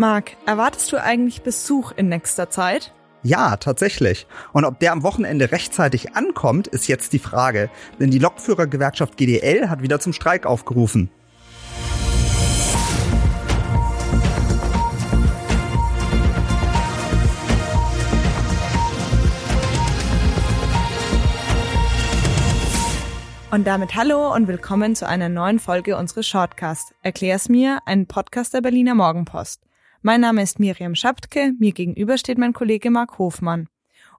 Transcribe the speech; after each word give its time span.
Marc, 0.00 0.36
erwartest 0.46 0.92
du 0.92 1.02
eigentlich 1.02 1.42
Besuch 1.42 1.90
in 1.90 2.08
nächster 2.08 2.48
Zeit? 2.50 2.94
Ja, 3.24 3.56
tatsächlich. 3.56 4.28
Und 4.52 4.64
ob 4.64 4.78
der 4.78 4.92
am 4.92 5.02
Wochenende 5.02 5.50
rechtzeitig 5.50 6.14
ankommt, 6.14 6.68
ist 6.68 6.86
jetzt 6.86 7.12
die 7.12 7.18
Frage. 7.18 7.68
Denn 7.98 8.12
die 8.12 8.20
Lokführergewerkschaft 8.20 9.16
GDL 9.16 9.68
hat 9.68 9.82
wieder 9.82 9.98
zum 9.98 10.12
Streik 10.12 10.46
aufgerufen. 10.46 11.10
Und 23.50 23.66
damit 23.66 23.96
hallo 23.96 24.32
und 24.32 24.46
willkommen 24.46 24.94
zu 24.94 25.08
einer 25.08 25.28
neuen 25.28 25.58
Folge 25.58 25.96
unseres 25.96 26.28
Shortcast. 26.28 26.94
Erklär's 27.02 27.48
mir, 27.48 27.80
ein 27.84 28.06
Podcast 28.06 28.54
der 28.54 28.60
Berliner 28.60 28.94
Morgenpost. 28.94 29.67
Mein 30.00 30.20
Name 30.20 30.42
ist 30.42 30.60
Miriam 30.60 30.94
Schaptke, 30.94 31.54
mir 31.58 31.72
gegenüber 31.72 32.18
steht 32.18 32.38
mein 32.38 32.52
Kollege 32.52 32.88
Marc 32.88 33.18
Hofmann. 33.18 33.66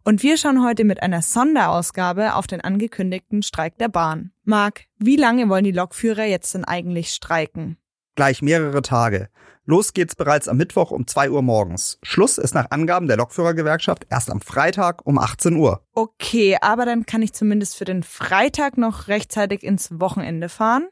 Und 0.04 0.24
wir 0.24 0.36
schauen 0.36 0.62
heute 0.62 0.84
mit 0.84 1.02
einer 1.02 1.22
Sonderausgabe 1.22 2.36
auf 2.36 2.48
den 2.48 2.60
angekündigten 2.60 3.44
Streik 3.44 3.78
der 3.78 3.88
Bahn. 3.88 4.32
Marc, 4.44 4.82
wie 4.98 5.16
lange 5.16 5.48
wollen 5.48 5.64
die 5.64 5.72
Lokführer 5.72 6.26
jetzt 6.26 6.54
denn 6.54 6.66
eigentlich 6.66 7.12
streiken? 7.12 7.78
Gleich 8.16 8.42
mehrere 8.42 8.82
Tage. 8.82 9.30
Los 9.64 9.94
geht's 9.94 10.16
bereits 10.16 10.50
am 10.50 10.58
Mittwoch 10.58 10.92
um 10.92 11.08
2 11.08 11.30
Uhr 11.30 11.42
morgens. 11.42 11.98
Schluss 12.04 12.38
ist 12.38 12.54
nach 12.54 12.72
Angaben 12.72 13.08
der 13.08 13.16
Lokführergewerkschaft 13.16 14.06
erst 14.10 14.30
am 14.30 14.42
Freitag 14.42 15.08
um 15.08 15.18
18 15.18 15.56
Uhr. 15.56 15.86
Okay, 15.94 16.58
aber 16.60 16.86
dann 16.86 17.06
kann 17.06 17.22
ich 17.22 17.32
zumindest 17.32 17.78
für 17.78 17.86
den 17.86 18.04
Freitag 18.04 18.78
noch 18.78 19.08
rechtzeitig 19.08 19.64
ins 19.64 19.98
Wochenende 19.98 20.50
fahren. 20.50 20.90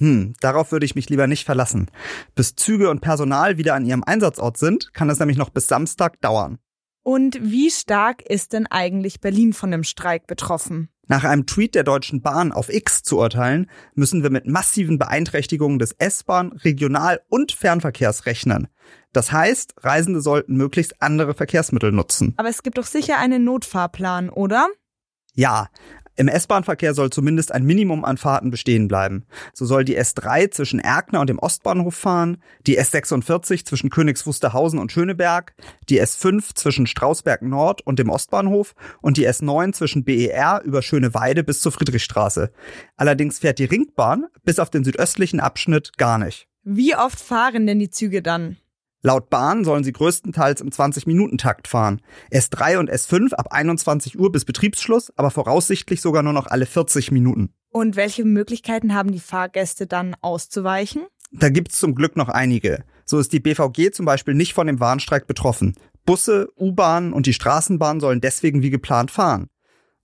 Hm, 0.00 0.32
darauf 0.40 0.72
würde 0.72 0.86
ich 0.86 0.94
mich 0.94 1.10
lieber 1.10 1.26
nicht 1.26 1.44
verlassen. 1.44 1.90
Bis 2.34 2.56
Züge 2.56 2.88
und 2.88 3.00
Personal 3.00 3.58
wieder 3.58 3.74
an 3.74 3.84
ihrem 3.84 4.02
Einsatzort 4.02 4.56
sind, 4.56 4.94
kann 4.94 5.10
es 5.10 5.18
nämlich 5.18 5.36
noch 5.36 5.50
bis 5.50 5.66
Samstag 5.66 6.20
dauern. 6.22 6.58
Und 7.02 7.38
wie 7.42 7.70
stark 7.70 8.22
ist 8.22 8.54
denn 8.54 8.66
eigentlich 8.66 9.20
Berlin 9.20 9.52
von 9.52 9.70
dem 9.70 9.84
Streik 9.84 10.26
betroffen? 10.26 10.88
Nach 11.06 11.24
einem 11.24 11.44
Tweet 11.44 11.74
der 11.74 11.84
Deutschen 11.84 12.22
Bahn 12.22 12.52
auf 12.52 12.72
X 12.72 13.02
zu 13.02 13.18
urteilen, 13.18 13.68
müssen 13.94 14.22
wir 14.22 14.30
mit 14.30 14.46
massiven 14.46 14.98
Beeinträchtigungen 14.98 15.78
des 15.78 15.92
S-Bahn, 15.98 16.52
Regional- 16.52 17.20
und 17.28 17.52
Fernverkehrs 17.52 18.26
rechnen. 18.26 18.68
Das 19.12 19.32
heißt, 19.32 19.74
Reisende 19.78 20.20
sollten 20.20 20.56
möglichst 20.56 21.02
andere 21.02 21.34
Verkehrsmittel 21.34 21.92
nutzen. 21.92 22.34
Aber 22.36 22.48
es 22.48 22.62
gibt 22.62 22.78
doch 22.78 22.86
sicher 22.86 23.18
einen 23.18 23.44
Notfahrplan, 23.44 24.30
oder? 24.30 24.68
Ja, 25.34 25.68
im 26.20 26.28
S-Bahn-Verkehr 26.28 26.92
soll 26.92 27.08
zumindest 27.08 27.50
ein 27.50 27.64
Minimum 27.64 28.04
an 28.04 28.18
Fahrten 28.18 28.50
bestehen 28.50 28.88
bleiben. 28.88 29.24
So 29.54 29.64
soll 29.64 29.86
die 29.86 29.98
S3 29.98 30.50
zwischen 30.50 30.78
Erkner 30.78 31.20
und 31.20 31.30
dem 31.30 31.38
Ostbahnhof 31.38 31.94
fahren, 31.94 32.42
die 32.66 32.78
S46 32.78 33.64
zwischen 33.64 33.88
Königs 33.88 34.26
Wusterhausen 34.26 34.78
und 34.78 34.92
Schöneberg, 34.92 35.54
die 35.88 35.98
S5 35.98 36.54
zwischen 36.54 36.86
Strausberg 36.86 37.40
Nord 37.40 37.80
und 37.86 37.98
dem 37.98 38.10
Ostbahnhof 38.10 38.74
und 39.00 39.16
die 39.16 39.26
S9 39.26 39.72
zwischen 39.72 40.04
BER 40.04 40.60
über 40.62 40.82
Schöneweide 40.82 41.42
bis 41.42 41.60
zur 41.60 41.72
Friedrichstraße. 41.72 42.52
Allerdings 42.98 43.38
fährt 43.38 43.58
die 43.58 43.64
Ringbahn 43.64 44.26
bis 44.44 44.58
auf 44.58 44.68
den 44.68 44.84
südöstlichen 44.84 45.40
Abschnitt 45.40 45.96
gar 45.96 46.18
nicht. 46.18 46.48
Wie 46.64 46.94
oft 46.94 47.18
fahren 47.18 47.66
denn 47.66 47.78
die 47.78 47.88
Züge 47.88 48.20
dann? 48.20 48.58
Laut 49.02 49.30
Bahn 49.30 49.64
sollen 49.64 49.82
sie 49.82 49.92
größtenteils 49.92 50.60
im 50.60 50.68
20-Minuten-Takt 50.68 51.68
fahren. 51.68 52.02
S3 52.30 52.78
und 52.78 52.90
S5 52.90 53.32
ab 53.32 53.48
21 53.50 54.18
Uhr 54.18 54.30
bis 54.30 54.44
Betriebsschluss, 54.44 55.10
aber 55.16 55.30
voraussichtlich 55.30 56.02
sogar 56.02 56.22
nur 56.22 56.34
noch 56.34 56.46
alle 56.46 56.66
40 56.66 57.10
Minuten. 57.10 57.54
Und 57.70 57.96
welche 57.96 58.24
Möglichkeiten 58.24 58.94
haben 58.94 59.12
die 59.12 59.20
Fahrgäste 59.20 59.86
dann 59.86 60.16
auszuweichen? 60.20 61.06
Da 61.32 61.48
gibt's 61.48 61.78
zum 61.78 61.94
Glück 61.94 62.16
noch 62.16 62.28
einige. 62.28 62.84
So 63.06 63.18
ist 63.18 63.32
die 63.32 63.40
BVG 63.40 63.92
zum 63.92 64.04
Beispiel 64.04 64.34
nicht 64.34 64.52
von 64.52 64.66
dem 64.66 64.80
Warnstreik 64.80 65.26
betroffen. 65.26 65.74
Busse, 66.04 66.48
U-Bahnen 66.58 67.12
und 67.12 67.26
die 67.26 67.32
Straßenbahn 67.32 68.00
sollen 68.00 68.20
deswegen 68.20 68.62
wie 68.62 68.70
geplant 68.70 69.10
fahren. 69.10 69.48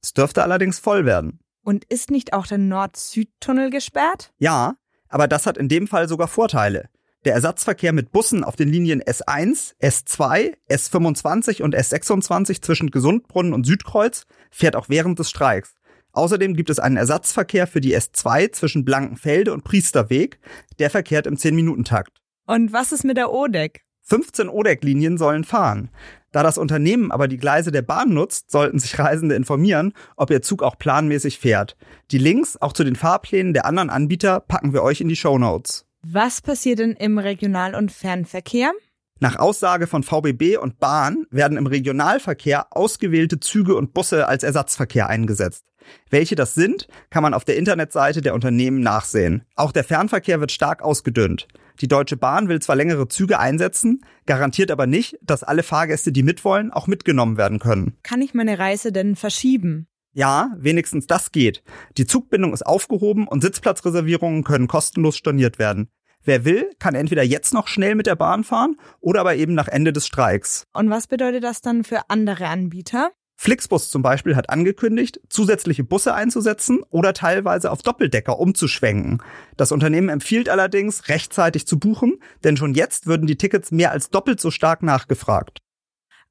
Es 0.02 0.12
dürfte 0.12 0.42
allerdings 0.42 0.78
voll 0.78 1.04
werden. 1.04 1.40
Und 1.62 1.84
ist 1.84 2.10
nicht 2.10 2.32
auch 2.32 2.46
der 2.46 2.58
Nord-Süd-Tunnel 2.58 3.70
gesperrt? 3.70 4.32
Ja, 4.38 4.76
aber 5.08 5.26
das 5.26 5.46
hat 5.46 5.58
in 5.58 5.68
dem 5.68 5.88
Fall 5.88 6.08
sogar 6.08 6.28
Vorteile. 6.28 6.88
Der 7.26 7.34
Ersatzverkehr 7.34 7.92
mit 7.92 8.12
Bussen 8.12 8.44
auf 8.44 8.54
den 8.54 8.68
Linien 8.68 9.02
S1, 9.02 9.74
S2, 9.82 10.54
S25 10.70 11.60
und 11.60 11.74
S26 11.74 12.62
zwischen 12.62 12.92
Gesundbrunnen 12.92 13.52
und 13.52 13.66
Südkreuz 13.66 14.28
fährt 14.52 14.76
auch 14.76 14.88
während 14.88 15.18
des 15.18 15.28
Streiks. 15.28 15.74
Außerdem 16.12 16.54
gibt 16.54 16.70
es 16.70 16.78
einen 16.78 16.96
Ersatzverkehr 16.96 17.66
für 17.66 17.80
die 17.80 17.96
S2 17.96 18.52
zwischen 18.52 18.84
Blankenfelde 18.84 19.52
und 19.52 19.64
Priesterweg. 19.64 20.38
Der 20.78 20.88
verkehrt 20.88 21.26
im 21.26 21.34
10-Minuten-Takt. 21.34 22.22
Und 22.46 22.72
was 22.72 22.92
ist 22.92 23.02
mit 23.02 23.16
der 23.16 23.32
ODEC? 23.32 23.80
15 24.02 24.48
ODEC-Linien 24.48 25.18
sollen 25.18 25.42
fahren. 25.42 25.90
Da 26.30 26.44
das 26.44 26.58
Unternehmen 26.58 27.10
aber 27.10 27.26
die 27.26 27.38
Gleise 27.38 27.72
der 27.72 27.82
Bahn 27.82 28.10
nutzt, 28.10 28.52
sollten 28.52 28.78
sich 28.78 29.00
Reisende 29.00 29.34
informieren, 29.34 29.94
ob 30.14 30.30
ihr 30.30 30.42
Zug 30.42 30.62
auch 30.62 30.78
planmäßig 30.78 31.40
fährt. 31.40 31.76
Die 32.12 32.18
Links 32.18 32.56
auch 32.56 32.72
zu 32.72 32.84
den 32.84 32.94
Fahrplänen 32.94 33.52
der 33.52 33.66
anderen 33.66 33.90
Anbieter 33.90 34.38
packen 34.38 34.72
wir 34.72 34.84
euch 34.84 35.00
in 35.00 35.08
die 35.08 35.16
Show 35.16 35.38
Notes. 35.38 35.85
Was 36.08 36.40
passiert 36.40 36.78
denn 36.78 36.92
im 36.92 37.18
Regional- 37.18 37.74
und 37.74 37.90
Fernverkehr? 37.90 38.70
Nach 39.18 39.40
Aussage 39.40 39.88
von 39.88 40.04
VBB 40.04 40.56
und 40.56 40.78
Bahn 40.78 41.26
werden 41.30 41.58
im 41.58 41.66
Regionalverkehr 41.66 42.68
ausgewählte 42.70 43.40
Züge 43.40 43.74
und 43.74 43.92
Busse 43.92 44.28
als 44.28 44.44
Ersatzverkehr 44.44 45.08
eingesetzt. 45.08 45.64
Welche 46.08 46.36
das 46.36 46.54
sind, 46.54 46.86
kann 47.10 47.24
man 47.24 47.34
auf 47.34 47.44
der 47.44 47.56
Internetseite 47.56 48.20
der 48.20 48.34
Unternehmen 48.34 48.82
nachsehen. 48.82 49.46
Auch 49.56 49.72
der 49.72 49.82
Fernverkehr 49.82 50.38
wird 50.38 50.52
stark 50.52 50.80
ausgedünnt. 50.80 51.48
Die 51.80 51.88
Deutsche 51.88 52.16
Bahn 52.16 52.48
will 52.48 52.60
zwar 52.60 52.76
längere 52.76 53.08
Züge 53.08 53.40
einsetzen, 53.40 54.04
garantiert 54.26 54.70
aber 54.70 54.86
nicht, 54.86 55.18
dass 55.22 55.42
alle 55.42 55.64
Fahrgäste, 55.64 56.12
die 56.12 56.22
mitwollen, 56.22 56.70
auch 56.70 56.86
mitgenommen 56.86 57.36
werden 57.36 57.58
können. 57.58 57.96
Kann 58.04 58.22
ich 58.22 58.32
meine 58.32 58.60
Reise 58.60 58.92
denn 58.92 59.16
verschieben? 59.16 59.88
Ja, 60.16 60.50
wenigstens 60.56 61.06
das 61.06 61.30
geht. 61.30 61.62
Die 61.98 62.06
Zugbindung 62.06 62.54
ist 62.54 62.64
aufgehoben 62.64 63.28
und 63.28 63.42
Sitzplatzreservierungen 63.42 64.44
können 64.44 64.66
kostenlos 64.66 65.14
storniert 65.18 65.58
werden. 65.58 65.90
Wer 66.24 66.46
will, 66.46 66.70
kann 66.78 66.94
entweder 66.94 67.22
jetzt 67.22 67.52
noch 67.52 67.68
schnell 67.68 67.94
mit 67.94 68.06
der 68.06 68.16
Bahn 68.16 68.42
fahren 68.42 68.76
oder 69.00 69.20
aber 69.20 69.36
eben 69.36 69.52
nach 69.52 69.68
Ende 69.68 69.92
des 69.92 70.06
Streiks. 70.06 70.64
Und 70.72 70.88
was 70.88 71.06
bedeutet 71.06 71.44
das 71.44 71.60
dann 71.60 71.84
für 71.84 72.08
andere 72.08 72.46
Anbieter? 72.46 73.10
Flixbus 73.36 73.90
zum 73.90 74.00
Beispiel 74.00 74.36
hat 74.36 74.48
angekündigt, 74.48 75.20
zusätzliche 75.28 75.84
Busse 75.84 76.14
einzusetzen 76.14 76.82
oder 76.88 77.12
teilweise 77.12 77.70
auf 77.70 77.82
Doppeldecker 77.82 78.38
umzuschwenken. 78.38 79.22
Das 79.58 79.70
Unternehmen 79.70 80.08
empfiehlt 80.08 80.48
allerdings, 80.48 81.10
rechtzeitig 81.10 81.66
zu 81.66 81.78
buchen, 81.78 82.14
denn 82.42 82.56
schon 82.56 82.72
jetzt 82.72 83.06
würden 83.06 83.26
die 83.26 83.36
Tickets 83.36 83.70
mehr 83.70 83.90
als 83.90 84.08
doppelt 84.08 84.40
so 84.40 84.50
stark 84.50 84.82
nachgefragt. 84.82 85.58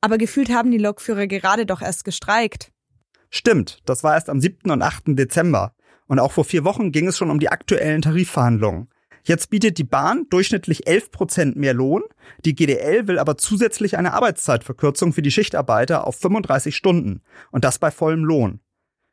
Aber 0.02 0.18
gefühlt 0.18 0.50
haben 0.50 0.72
die 0.72 0.80
Lokführer 0.80 1.28
gerade 1.28 1.68
doch 1.68 1.84
erst 1.84 2.04
gestreikt. 2.04 2.72
Stimmt, 3.30 3.82
das 3.86 4.04
war 4.04 4.16
erst 4.16 4.30
am 4.30 4.40
7. 4.40 4.72
und 4.72 4.82
8. 4.82 5.04
Dezember. 5.18 5.74
Und 6.08 6.20
auch 6.20 6.32
vor 6.32 6.46
vier 6.46 6.64
Wochen 6.64 6.92
ging 6.92 7.08
es 7.08 7.18
schon 7.18 7.32
um 7.32 7.40
die 7.40 7.50
aktuellen 7.50 8.02
Tarifverhandlungen. 8.02 8.90
Jetzt 9.24 9.50
bietet 9.50 9.80
die 9.80 9.84
Bahn 9.84 10.28
durchschnittlich 10.30 10.86
11 10.86 11.12
Prozent 11.12 11.56
mehr 11.56 11.74
Lohn. 11.74 12.04
Die 12.46 12.54
GDL 12.54 13.08
will 13.08 13.18
aber 13.18 13.38
zusätzlich 13.38 13.98
eine 13.98 14.14
Arbeitszeitverkürzung 14.14 15.14
für 15.14 15.24
die 15.24 15.32
Schichtarbeiter 15.32 16.06
auf 16.06 16.18
35 16.18 16.76
Stunden. 16.76 17.22
Und 17.52 17.64
das 17.64 17.80
bei 17.80 17.90
vollem 17.90 18.24
Lohn. 18.24 18.60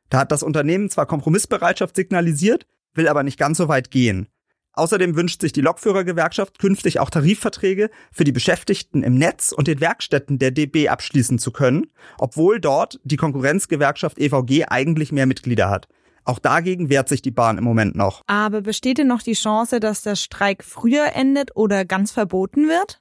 Da 0.09 0.19
hat 0.19 0.31
das 0.31 0.43
Unternehmen 0.43 0.91
zwar 0.91 1.07
Kompromissbereitschaft 1.07 1.95
signalisiert, 1.95 2.67
will 2.93 3.07
aber 3.07 3.23
nicht 3.23 3.39
ganz 3.39 3.57
so 3.57 3.67
weit 3.67 3.89
gehen. 3.89 4.27
Außerdem 4.73 5.15
wünscht 5.15 5.41
sich 5.41 5.53
die 5.53 5.61
Lokführergewerkschaft 5.61 6.57
künftig 6.57 6.99
auch 6.99 7.11
Tarifverträge 7.11 7.91
für 8.11 8.23
die 8.23 8.31
Beschäftigten 8.31 9.03
im 9.03 9.15
Netz 9.15 9.51
und 9.51 9.67
den 9.67 9.79
Werkstätten 9.79 10.39
der 10.39 10.49
DB 10.49 10.89
abschließen 10.89 11.37
zu 11.37 11.51
können, 11.51 11.91
obwohl 12.17 12.59
dort 12.59 12.99
die 13.03 13.17
Konkurrenzgewerkschaft 13.17 14.17
EVG 14.17 14.65
eigentlich 14.67 15.11
mehr 15.11 15.27
Mitglieder 15.27 15.69
hat. 15.69 15.87
Auch 16.25 16.39
dagegen 16.39 16.89
wehrt 16.89 17.09
sich 17.09 17.21
die 17.21 17.31
Bahn 17.31 17.57
im 17.57 17.63
Moment 17.63 17.95
noch. 17.95 18.21
Aber 18.27 18.61
besteht 18.61 18.97
denn 18.97 19.07
noch 19.07 19.21
die 19.21 19.33
Chance, 19.33 19.79
dass 19.79 20.01
der 20.01 20.15
Streik 20.15 20.63
früher 20.63 21.13
endet 21.13 21.55
oder 21.55 21.85
ganz 21.85 22.11
verboten 22.11 22.67
wird? 22.67 22.99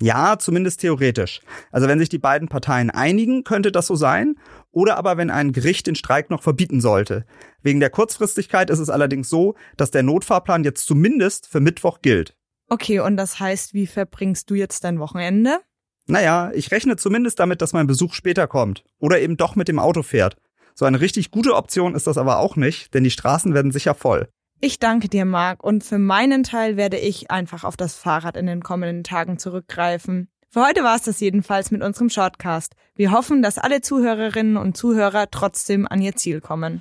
Ja, 0.00 0.38
zumindest 0.38 0.80
theoretisch. 0.80 1.40
Also 1.70 1.86
wenn 1.86 1.98
sich 1.98 2.08
die 2.08 2.18
beiden 2.18 2.48
Parteien 2.48 2.90
einigen, 2.90 3.44
könnte 3.44 3.70
das 3.70 3.86
so 3.86 3.94
sein. 3.94 4.34
Oder 4.74 4.98
aber 4.98 5.16
wenn 5.16 5.30
ein 5.30 5.52
Gericht 5.52 5.86
den 5.86 5.94
Streik 5.94 6.30
noch 6.30 6.42
verbieten 6.42 6.80
sollte. 6.80 7.24
Wegen 7.62 7.80
der 7.80 7.90
Kurzfristigkeit 7.90 8.70
ist 8.70 8.80
es 8.80 8.90
allerdings 8.90 9.30
so, 9.30 9.54
dass 9.76 9.92
der 9.92 10.02
Notfahrplan 10.02 10.64
jetzt 10.64 10.86
zumindest 10.86 11.46
für 11.46 11.60
Mittwoch 11.60 12.02
gilt. 12.02 12.36
Okay, 12.68 12.98
und 12.98 13.16
das 13.16 13.38
heißt, 13.38 13.72
wie 13.72 13.86
verbringst 13.86 14.50
du 14.50 14.54
jetzt 14.54 14.82
dein 14.82 14.98
Wochenende? 14.98 15.60
Naja, 16.06 16.50
ich 16.54 16.72
rechne 16.72 16.96
zumindest 16.96 17.38
damit, 17.38 17.62
dass 17.62 17.72
mein 17.72 17.86
Besuch 17.86 18.14
später 18.14 18.48
kommt. 18.48 18.84
Oder 18.98 19.20
eben 19.20 19.36
doch 19.36 19.54
mit 19.54 19.68
dem 19.68 19.78
Auto 19.78 20.02
fährt. 20.02 20.36
So 20.74 20.84
eine 20.84 21.00
richtig 21.00 21.30
gute 21.30 21.54
Option 21.54 21.94
ist 21.94 22.08
das 22.08 22.18
aber 22.18 22.38
auch 22.38 22.56
nicht, 22.56 22.94
denn 22.94 23.04
die 23.04 23.10
Straßen 23.10 23.54
werden 23.54 23.70
sicher 23.70 23.94
voll. 23.94 24.28
Ich 24.60 24.80
danke 24.80 25.08
dir, 25.08 25.24
Marc, 25.24 25.62
und 25.62 25.84
für 25.84 25.98
meinen 25.98 26.42
Teil 26.42 26.76
werde 26.76 26.98
ich 26.98 27.30
einfach 27.30 27.62
auf 27.62 27.76
das 27.76 27.94
Fahrrad 27.94 28.36
in 28.36 28.46
den 28.46 28.62
kommenden 28.62 29.04
Tagen 29.04 29.38
zurückgreifen. 29.38 30.28
Für 30.54 30.64
heute 30.64 30.84
war 30.84 30.94
es 30.94 31.02
das 31.02 31.18
jedenfalls 31.18 31.72
mit 31.72 31.82
unserem 31.82 32.10
Shortcast. 32.10 32.76
Wir 32.94 33.10
hoffen, 33.10 33.42
dass 33.42 33.58
alle 33.58 33.80
Zuhörerinnen 33.80 34.56
und 34.56 34.76
Zuhörer 34.76 35.28
trotzdem 35.28 35.84
an 35.88 36.00
ihr 36.00 36.14
Ziel 36.14 36.40
kommen. 36.40 36.80